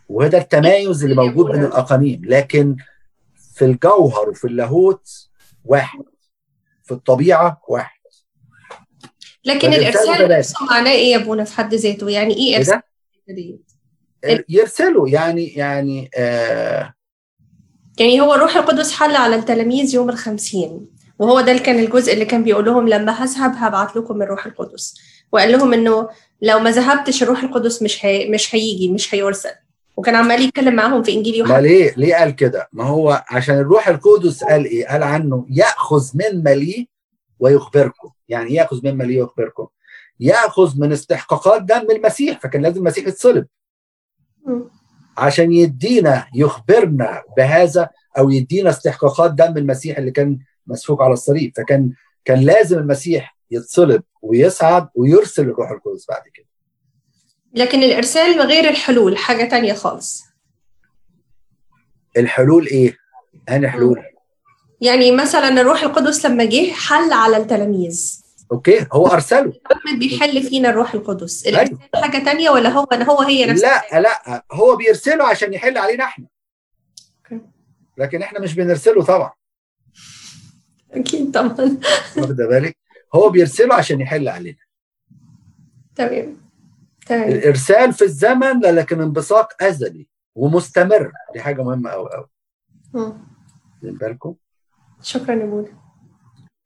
[0.08, 2.22] وهذا التمايز اللي موجود بين الأقانيم.
[2.24, 2.76] لكن
[3.54, 5.30] في الجوهر وفي اللاهوت
[5.64, 6.04] واحد.
[6.82, 8.02] في الطبيعة واحد.
[9.44, 12.82] لكن الإرسال معناه إيه يا أبونا في حد ذاته؟ يعني إيه إيه إرسال؟
[14.48, 16.94] يرسلوا يعني يعني آه
[17.98, 20.86] يعني هو الروح القدس حل على التلاميذ يوم الخمسين
[21.18, 24.94] وهو ده اللي كان الجزء اللي كان بيقول لهم لما هذهب هبعت لكم الروح القدس.
[25.32, 26.08] وقال لهم إنه
[26.42, 28.30] لو ما ذهبتش الروح القدس مش هي...
[28.30, 29.50] مش هيجي مش هيرسل.
[29.96, 33.58] وكان عمال يتكلم معاهم في انجيل ما يوحنا ليه؟ ليه قال كده؟ ما هو عشان
[33.58, 36.88] الروح القدس قال إيه؟ قال عنه يأخذ مما لي
[37.38, 38.10] ويخبركم.
[38.28, 39.66] يعني إيه يأخذ مما لي ويخبركم.
[40.20, 43.46] يأخذ من استحقاقات دم المسيح فكان لازم المسيح يتصلب.
[45.18, 51.52] عشان يدينا يخبرنا بهذا أو يدينا استحقاقات دم المسيح اللي كان مسفوك على الصليب.
[51.56, 51.92] فكان
[52.24, 56.46] كان لازم المسيح يتصلب ويصعد ويرسل الروح القدس بعد كده.
[57.54, 60.24] لكن الإرسال غير الحلول حاجة تانية خالص.
[62.16, 62.96] الحلول إيه؟
[63.48, 64.02] أنا حلول؟
[64.80, 68.21] يعني مثلا الروح القدس لما جه حل على التلاميذ.
[68.52, 69.52] أوكي هو أرسله.
[69.64, 71.46] محمد بيحل فينا الروح القدس.
[71.46, 76.04] الارسال حاجة تانية ولا هو هو هي نفس لا لا هو بيرسله عشان يحل علينا
[76.04, 76.26] إحنا.
[77.18, 77.44] أوكي.
[77.98, 79.32] لكن إحنا مش بنرسله طبعا.
[80.92, 81.78] أكيد طبعا.
[82.16, 82.76] واخده بالك؟
[83.14, 84.58] هو بيرسله عشان يحل علينا.
[85.96, 86.36] تمام.
[87.06, 87.28] تمام.
[87.28, 91.12] الإرسال في الزمن لكن انبثاق أزلي ومستمر.
[91.32, 92.28] دي حاجة مهمة قوي قوي.
[92.94, 94.34] واخدين بالكم؟
[95.02, 95.81] شكرا يا بونا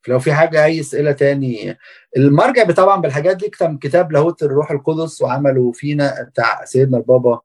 [0.07, 1.77] لو في حاجة أي أسئلة تاني.
[2.17, 7.41] المرجع طبعا بالحاجات دي كتب كتاب لاهوت الروح القدس وعمله فينا بتاع سيدنا البابا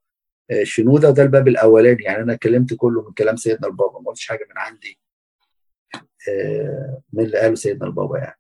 [0.51, 2.03] آه، شنودة وده الباب الأولاني.
[2.03, 4.99] يعني أنا اتكلمت كله من كلام سيدنا البابا ما قلتش حاجة من عندي
[6.29, 8.39] آه، من اللي قاله سيدنا البابا يعني.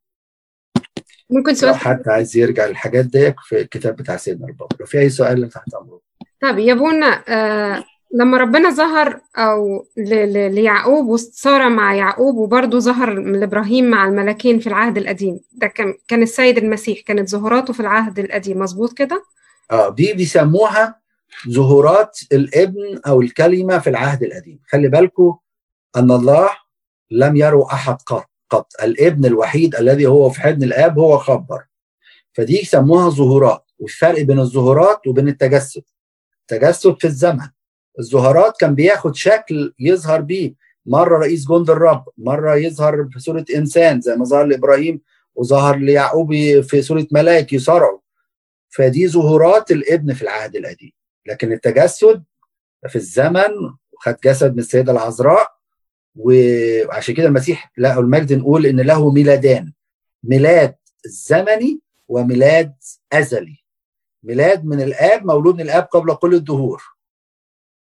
[1.30, 4.76] ممكن لو سؤال حد عايز يرجع للحاجات دي في الكتاب بتاع سيدنا البابا.
[4.80, 6.00] لو في أي سؤال تحت امره
[6.42, 13.90] طب يا بونا آه لما ربنا ظهر أو ليعقوب وسارة مع يعقوب وبرضه ظهر لإبراهيم
[13.90, 15.40] مع الملكين في العهد القديم.
[15.52, 18.58] ده كان كان السيد المسيح كانت ظهوراته في العهد القديم.
[18.58, 19.24] مظبوط كده؟
[19.70, 21.00] آه دي بيسموها
[21.48, 24.60] ظهورات الابن أو الكلمة في العهد القديم.
[24.68, 25.38] خلي بالكم
[25.96, 26.50] أن الله
[27.10, 28.66] لم يروا أحد قط قط.
[28.82, 31.64] الابن الوحيد الذي هو في حضن الآب هو خبر.
[32.32, 33.64] فدي يسموها ظهورات.
[33.78, 35.82] والفرق بين الظهورات وبين التجسد.
[36.40, 37.48] التجسد في الزمن.
[37.98, 40.54] الظهورات كان بياخد شكل يظهر بيه.
[40.86, 45.00] مرة رئيس جند الرب مرة يظهر في صورة إنسان زي ما ظهر لإبراهيم
[45.34, 48.02] وظهر ليعقوب في صورة ملاك يصارعه
[48.70, 50.92] فدي ظهورات الابن في العهد القديم.
[51.26, 52.24] لكن التجسد
[52.88, 53.50] في الزمن
[53.98, 55.52] خد جسد من السيدة العذراء
[56.16, 59.72] وعشان كده المسيح له المجد نقول إن له ميلادان.
[60.24, 60.74] ميلاد
[61.06, 62.74] زمني وميلاد
[63.12, 63.56] أزلي.
[64.22, 66.82] ميلاد من الآب مولود من الآب قبل كل الدهور.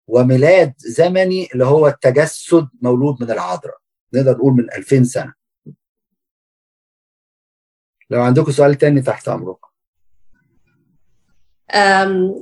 [0.08, 3.78] وميلاد زمني اللي هو التجسد مولود من العذراء.
[4.14, 5.34] نقدر نقول من 2000 سنة.
[8.10, 9.68] لو عندكم سؤال تاني تحت أمركم.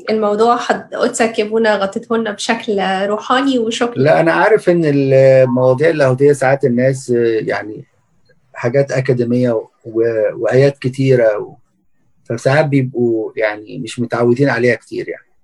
[0.09, 3.93] الموضوع حد قدسك يا بونا غطيته لنا بشكل روحاني وشكرا.
[3.95, 7.85] لا أنا عارف إن المواضيع اللاهوتية ساعات الناس يعني
[8.53, 9.69] حاجات أكاديمية و...
[10.33, 11.55] وايات كتيرة و...
[12.23, 15.34] فساعات بيبقوا يعني مش متعودين عليها كتير يعني.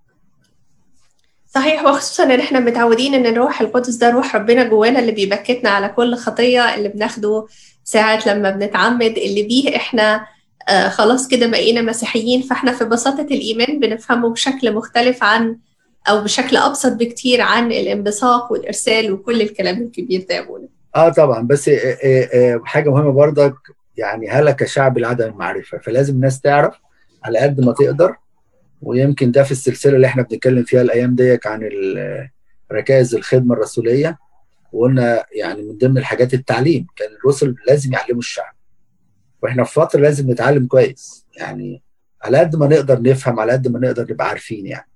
[1.53, 5.89] صحيح وخصوصا إن إحنا متعودين إن الروح القدس ده روح ربنا جوانا اللي بيبكتنا على
[5.89, 7.47] كل خطية اللي بناخده
[7.83, 10.25] ساعات لما بنتعمد اللي بيه إحنا
[10.69, 12.41] آه خلاص كده بقينا مسيحيين.
[12.41, 15.57] فإحنا في بساطة الإيمان بنفهمه بشكل مختلف عن
[16.09, 20.47] أو بشكل أبسط بكتير عن الانبثاق والإرسال وكل الكلام الكبير ده يا
[20.95, 21.47] آه طبعا.
[21.47, 23.55] بس آه، آه، آه، حاجة مهمة برضك
[23.97, 25.77] يعني هلك شعب لعدم المعرفة.
[25.77, 26.75] فلازم الناس تعرف
[27.23, 28.15] على قد ما تقدر
[28.82, 31.70] ويمكن ده في السلسلة اللي إحنا بنتكلم فيها الأيام ديك عن
[32.72, 34.17] ركائز الخدمة الرسولية.
[34.74, 38.54] وقلنا يعني من ضمن الحاجات التعليم كان الرسل لازم يعلموا الشعب.
[39.44, 41.26] وإحنا في فترة لازم نتعلم كويس.
[41.38, 41.84] يعني
[42.24, 44.88] على قد ما نقدر نفهم على قد ما نقدر نبقى عارفين يعني.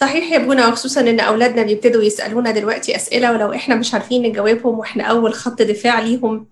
[0.00, 4.78] صحيح يا ابونا وخصوصا إن أولادنا بيبتدوا يسألونا دلوقتي أسئلة ولو إحنا مش عارفين نجاوبهم
[4.78, 6.46] وإحنا أول خط دفاع ليهم.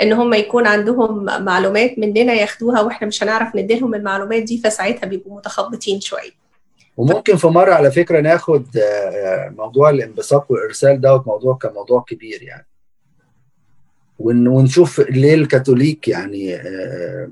[0.00, 5.36] إن هم يكون عندهم معلومات مننا ياخدوها وإحنا مش هنعرف نديلهم المعلومات دي فساعتها بيبقوا
[5.38, 6.30] متخبطين شوية.
[6.96, 12.42] وممكن في مرة على فكرة ناخد آه، آه، موضوع الانبثاق والإرسال دوت موضوع كموضوع كبير
[12.42, 12.66] يعني.
[14.18, 17.30] ون- ونشوف ليه الكاثوليك يعني آه،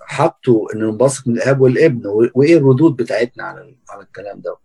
[0.00, 4.56] حطوا إن ننبثق من الإب والإبن وإيه الردود بتاعتنا على على الكلام ده.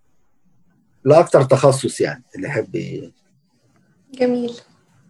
[1.05, 2.71] لا أكتر تخصص يعني اللي يحب
[4.13, 4.53] جميل.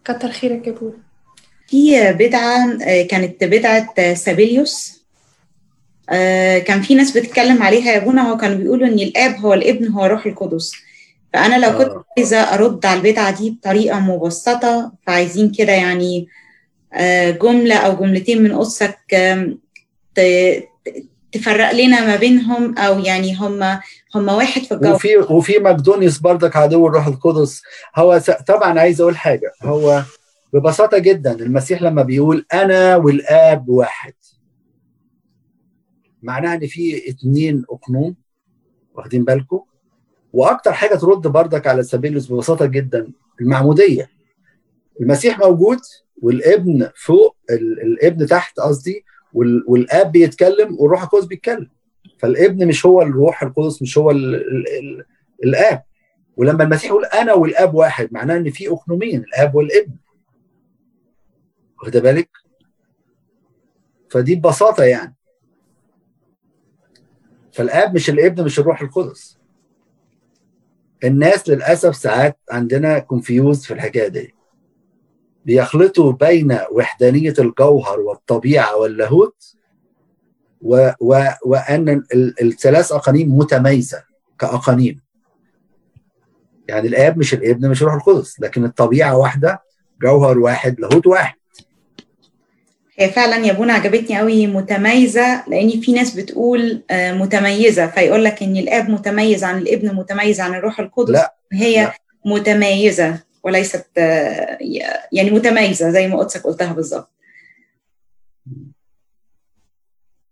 [0.04, 0.96] كتر خيرك يا ابونا
[1.74, 5.04] في بدعة آه، كانت بدعة آه، سابيليوس.
[6.10, 9.88] آه، كان في ناس بتتكلم عليها يا ابونا هو كانوا بيقولوا إن الآب هو الابن
[9.88, 10.72] هو روح القدس.
[11.32, 11.92] فأنا لو كنت.
[12.18, 16.28] عايزة أرد على البدعة دي بطريقة مبسطة فعايزين كده يعني
[17.42, 18.98] جملة أو جملتين من قصك
[21.32, 23.62] تفرق لنا ما بينهم أو يعني هم
[24.14, 24.94] هم واحد في الجو.
[24.94, 27.62] وفي وفي مقدونيوس برضك عدو الروح القدس.
[27.96, 29.52] هو طبعا عايز أقول حاجة.
[29.62, 30.02] هو
[30.54, 34.12] ببساطة جدا المسيح لما بيقول أنا والآب واحد.
[36.22, 38.16] معناها إن في اتنين أقنوم
[38.94, 39.60] واخدين بالكم؟
[40.32, 44.10] وأكتر حاجة ترد برضك على سابيلوس ببساطة جدا المعمودية.
[45.00, 45.78] المسيح موجود
[46.22, 51.68] والابن فوق ال- الابن تحت قصدي وال- والآب بيتكلم والروح القدس بيتكلم.
[52.18, 55.04] فالابن مش هو الروح القدس مش هو ال ال ال
[55.44, 55.82] الآب.
[56.36, 59.94] ولما المسيح يقول أنا والآب واحد معناه إن في أقنومين الآب والابن.
[61.84, 62.30] واخد بالك؟
[64.10, 65.14] فدي ببساطة يعني.
[67.52, 69.38] فالآب مش الابن مش الروح القدس.
[71.04, 74.34] الناس للأسف ساعات عندنا كونفيوز في الحكاية دي.
[75.44, 79.56] بيخلطوا بين وحدانية الجوهر والطبيعة واللاهوت
[80.62, 84.04] و و وأن الثلاث أقانيم متميزة
[84.38, 85.00] كأقانيم.
[86.68, 89.62] يعني الآب مش الابن مش الروح القدس لكن الطبيعة واحدة
[90.02, 91.43] جوهر واحد لاهوت واحد.
[92.96, 97.86] هي فعلا يا بونا عجبتني قوي متميزة لأن في ناس بتقول متميزة.
[97.86, 101.10] فيقول لك إن الآب متميز عن الابن متميز عن الروح القدس.
[101.10, 101.94] لا هي لا.
[102.26, 103.86] متميزة وليست
[105.12, 107.10] يعني متميزة زي ما قدسك قلتها بالظبط.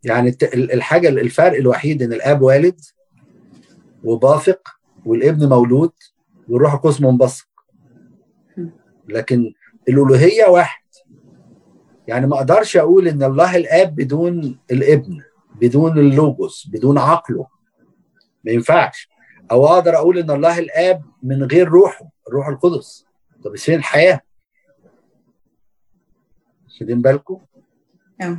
[0.05, 2.81] يعني الحاجة الفرق الوحيد إن الآب والد
[4.05, 4.68] وباثق
[5.07, 5.92] والابن مولود
[6.48, 7.46] والروح القدس منبثق.
[9.09, 9.53] لكن
[9.88, 10.81] الألوهية واحد.
[12.08, 15.22] يعني ما أقدرش أقول ان الله الاب بدون الابن
[15.60, 17.46] بدون اللوجوس بدون عقله.
[18.44, 19.08] ما ينفعش.
[19.50, 23.06] أو أقدر أقول ان الله الاب من غير روحه الروح القدس.
[23.44, 24.20] طب فين الحياة؟
[26.64, 27.38] واخدين بالكم؟
[28.20, 28.38] آه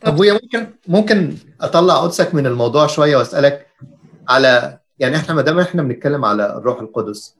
[0.00, 3.66] طب ويا ممكن ممكن اطلع قدسك من الموضوع شوية واسألك
[4.28, 7.36] على يعني إحنا ما دام إحنا بنتكلم على الروح القدس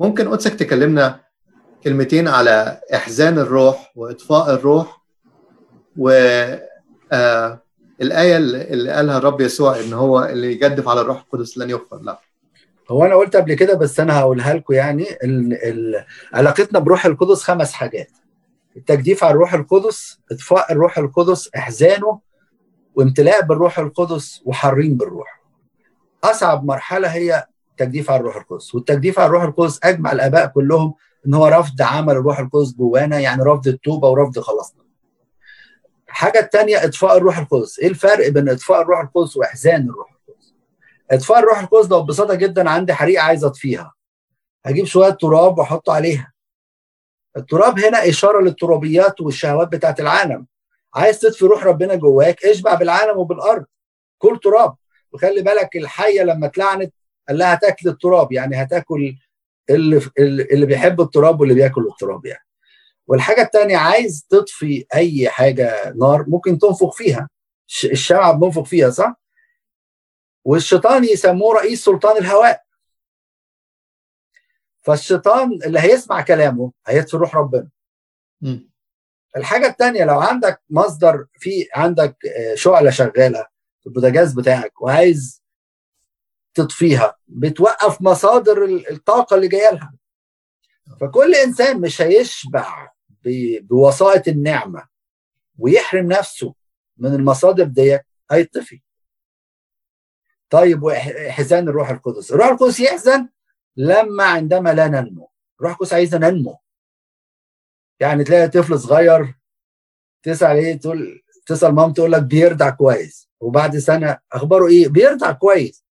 [0.00, 1.20] ممكن قدسك تكلمنا
[1.84, 5.00] كلمتين على إحزان الروح وإطفاء الروح
[5.96, 6.10] و
[7.12, 7.60] آه
[8.00, 12.18] الآية اللي قالها الرب يسوع إن هو اللي يجدف على الروح القدس لن يغفر له.
[12.90, 17.42] هو أنا قلت قبل كده بس أنا هقولها لكم يعني ال ال علاقتنا بروح القدس
[17.42, 18.10] خمس حاجات.
[18.76, 22.20] التجديف على الروح القدس إطفاء الروح القدس إحزانه
[22.94, 25.40] وامتلاء بالروح القدس وحرين بالروح.
[26.24, 28.74] أصعب مرحلة هي تجديف على الروح القدس.
[28.74, 30.94] والتجديف على الروح القدس أجمع الآباء كلهم
[31.26, 34.84] إن هو رفض عمل الروح القدس جوانا يعني رفض التوبة ورفض خلاصنا.
[36.08, 37.78] الحاجة الثانية إطفاء الروح القدس.
[37.78, 40.54] إيه الفرق بين إطفاء الروح القدس وإحزان الروح القدس؟
[41.10, 43.92] إطفاء الروح القدس لو ببساطة جدا عندي حريقه عايز أطفيها.
[44.66, 46.32] هجيب شوية تراب وأحطه عليها.
[47.36, 50.46] التراب هنا إشارة للترابيات والشهوات بتاعت العالم.
[50.94, 53.64] عايز تطفي روح ربنا جواك إشبع بالعالم وبالأرض.
[54.18, 54.74] كل تراب.
[55.12, 56.92] وخلي بالك الحية لما اتلعنت
[57.28, 59.16] قال لها تاكل التراب يعني هتاكل
[59.70, 62.44] اللي اللي بيحب التراب واللي بياكل التراب يعني.
[63.06, 67.28] والحاجة الثانية عايز تطفي أي حاجة نار ممكن تنفخ فيها.
[67.84, 69.14] الشمعه بننفخ فيها صح؟
[70.44, 72.62] والشيطان يسموه رئيس سلطان الهواء.
[74.82, 77.68] فالشيطان اللي هيسمع كلامه هيطفي روح ربنا.
[78.40, 78.58] م.
[79.36, 82.16] الحاجة الثانية لو عندك مصدر في عندك
[82.54, 83.46] شعلة شغالة
[83.80, 85.43] في البوتاجاز بتاعك وعايز
[86.54, 89.94] تطفيها بتوقف مصادر الطاقة اللي جاية لها.
[91.00, 92.92] فكل إنسان مش هيشبع
[93.60, 94.88] بوسائط النعمة
[95.58, 96.54] ويحرم نفسه
[96.96, 98.80] من المصادر ديت هيطفي.
[100.50, 102.32] طيب وحزان الروح القدس.
[102.32, 103.28] الروح القدس يحزن
[103.76, 105.30] لما عندما لا ننمو.
[105.60, 106.58] الروح القدس عايزنا ننمو.
[108.00, 109.34] يعني تلاقي طفل صغير
[110.22, 113.28] تسأل إيه تقول تسأل مام تقول لك بيرضع كويس.
[113.40, 115.83] وبعد سنة أخباره إيه؟ بيرضع كويس.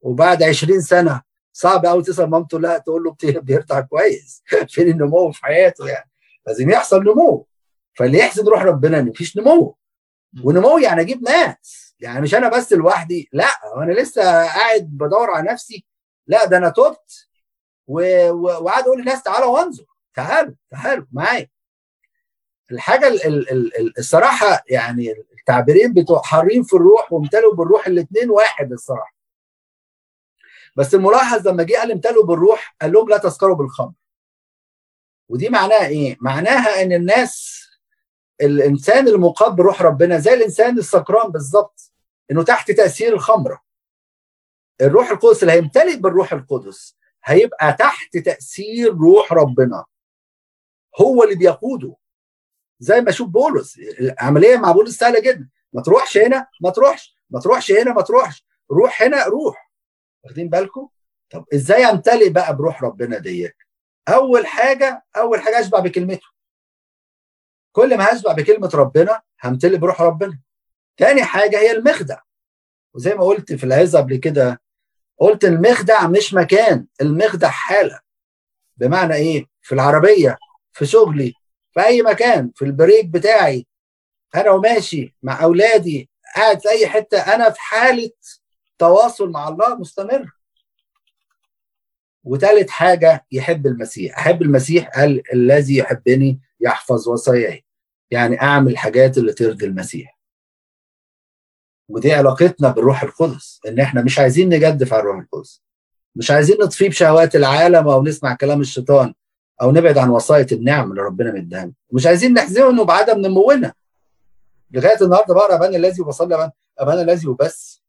[0.00, 4.42] وبعد 20 سنة صعب قوي تسأل مامته لا تقول له بيرضع كويس.
[4.72, 6.10] فين النمو في حياته يعني؟
[6.46, 7.46] لازم يحصل نمو.
[7.94, 9.76] فاللي يحسد روح ربنا إن مفيش نمو.
[10.44, 11.94] ونمو يعني أجيب ناس.
[12.00, 15.84] يعني مش أنا بس لوحدي لا أنا لسه قاعد بدور على نفسي.
[16.26, 17.28] لا ده أنا تبت
[17.86, 19.84] وقاعد أقول للناس تعالوا وانظر.
[20.14, 21.48] تعالوا تعالوا معايا.
[22.72, 28.72] الحاجة ال ال ال الصراحة يعني التعبيرين بتوع حارين في الروح وامتلوا بالروح الاثنين واحد
[28.72, 29.17] الصراحة.
[30.78, 33.92] بس الملاحظ لما جه قال امتلوا بالروح قال لهم لا تسكروا بالخمر.
[35.28, 37.64] ودي معناها إيه؟ معناها إن الناس
[38.40, 41.92] الإنسان المقاب بروح ربنا زي الإنسان السكران بالظبط
[42.30, 43.62] إنه تحت تأثير الخمره
[44.80, 49.84] الروح القدس اللي هيمتلئ بالروح القدس هيبقى تحت تأثير روح ربنا.
[51.00, 51.96] هو اللي بيقوده.
[52.80, 55.48] زي ما أشوف بولس العملية مع بولس سهلة جدا.
[55.72, 57.16] ما تروحش هنا ما تروحش.
[57.30, 58.46] ما تروحش هنا ما تروحش.
[58.70, 59.67] روح هنا روح.
[60.28, 60.88] واخدين بالكم؟
[61.30, 63.56] طب إزاي أمتلئ بقى بروح ربنا ديت؟
[64.08, 66.26] أول حاجة أول حاجة أشبع بكلمته.
[67.72, 70.40] كل ما هشبع بكلمة ربنا همتلئ بروح ربنا.
[70.96, 72.18] تاني حاجة هي المخدع.
[72.94, 74.60] وزي ما قلت في العظة قبل كده
[75.18, 78.00] قلت المخدع مش مكان المخدع حالة.
[78.76, 80.38] بمعنى إيه؟ في العربية
[80.72, 81.32] في شغلي
[81.74, 83.66] في أي مكان في البريك بتاعي.
[84.34, 88.10] أنا وماشي مع أولادي قاعد في أي حتة أنا في حالة
[88.78, 90.30] تواصل مع الله مستمر.
[92.24, 94.18] وثالث حاجة يحب المسيح.
[94.18, 97.64] أحب المسيح قال الذي يحبني يحفظ وصاياي
[98.10, 100.18] يعني أعمل الحاجات اللي ترضي المسيح.
[101.88, 105.62] ودي علاقتنا بالروح القدس إن إحنا مش عايزين نجدف على الروح القدس.
[106.16, 109.14] مش عايزين نطفيه بشهوات العالم أو نسمع كلام الشيطان
[109.62, 113.72] أو نبعد عن وصاية النعم اللي ربنا مدانا مش عايزين نحزنه بعدم نمونا
[114.70, 117.82] لغاية النهارده بقرأ أبانا الذي وبصلي أبانا الذي وبس.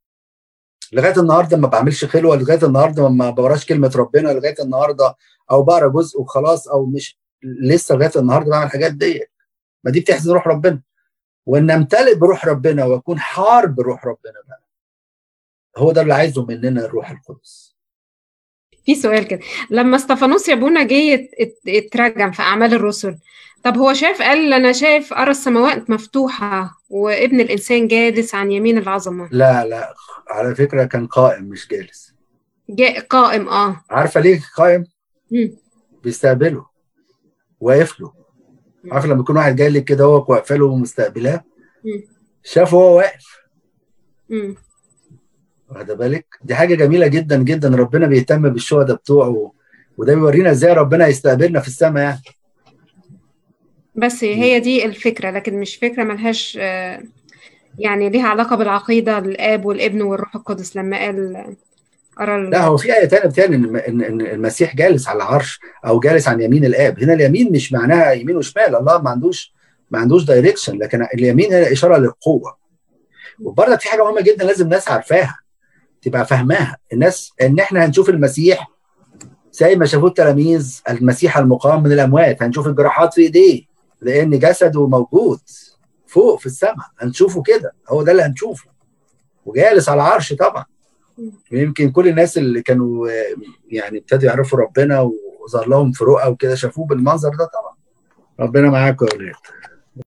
[0.93, 5.15] لغاية النهارده ما بعملش خلوة لغاية النهارده ما بقراش كلمة ربنا لغاية النهارده
[5.51, 9.31] أو بقرأ جزء وخلاص أو مش لسه لغاية النهارده بعمل الحاجات ديت
[9.83, 10.81] ما دي بتحزن روح ربنا.
[11.45, 14.63] وإن أمتلئ بروح ربنا وأكون حار بروح ربنا بقى.
[15.77, 17.75] هو ده اللي عايزه مننا الروح القدس.
[18.85, 19.39] في سؤال كده.
[19.69, 21.29] لما استفانوس يا ابونا جه
[21.67, 23.17] اترجم في أعمال الرسل
[23.63, 29.29] طب هو شاف قال أنا شايف أرى السماوات مفتوحة وابن الإنسان جالس عن يمين العظمة.
[29.31, 29.93] لا لا
[30.30, 32.13] على فكرة كان قائم مش جالس.
[32.69, 33.82] جاء قائم آه.
[33.89, 34.86] عارفة ليه قائم؟
[35.32, 35.51] مم.
[36.03, 36.65] بيستقبله
[37.59, 38.13] واقف له.
[38.91, 41.43] عارفة لما يكون واحد جاي لك كده هو واقفه له ومستقبلاه.
[42.43, 43.38] شافه هو واقف.
[44.30, 44.55] مم.
[45.69, 47.75] واخد بالك؟ دي حاجة جميلة جدا جدا.
[47.75, 49.51] ربنا بيهتم بالشهداء بتوعه
[49.97, 52.21] وده بيورينا إزاي ربنا يستقبلنا في السماء يعني.
[53.95, 57.03] بس هي دي الفكرة لكن مش فكرة ملهاش آه،
[57.80, 61.36] يعني ليها علاقة بالعقيدة الآب والابن والروح القدس لما قال
[62.19, 66.27] ال- لا هو في آية تانية بتقول إن إن المسيح جالس على العرش أو جالس
[66.27, 69.53] عن يمين الآب، هنا اليمين مش معناها يمين وشمال، الله ما عندوش
[69.91, 72.57] ما عندوش دايركشن لكن اليمين هنا إشارة للقوة.
[73.41, 75.39] وبرضك في حاجة مهمة جدا لازم الناس عارفاها
[76.01, 78.67] تبقى فاهماها، الناس إن إحنا هنشوف المسيح
[79.51, 83.61] زي ما شافوه التلاميذ المسيح المقام من الأموات، هنشوف الجراحات في إيديه
[84.01, 85.39] لأن جسده موجود.
[86.10, 88.70] فوق في السماء، هنشوفه كده، هو ده اللي هنشوفه.
[89.45, 90.66] وجالس على العرش طبعا.
[91.51, 93.10] يمكن كل الناس اللي كانوا
[93.70, 95.01] يعني ابتدوا يعرفوا ربنا
[95.41, 97.76] وظهر لهم في رؤى وكده شافوه بالمنظر ده طبعا
[98.39, 99.34] ربنا معاكم يا ولاد